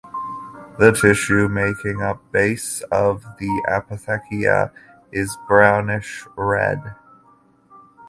The 0.79 0.93
tissue 0.99 1.47
making 1.47 2.01
up 2.01 2.19
base 2.31 2.81
of 2.91 3.21
the 3.37 3.63
apothecia 3.69 4.71
is 5.11 5.37
brownish 5.47 6.25
red. 6.35 6.95